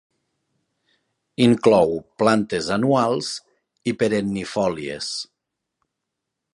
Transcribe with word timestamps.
Inclou 1.45 1.93
plantes 2.23 2.71
anuals 2.79 3.31
i 3.93 3.95
perennifòlies. 4.01 5.15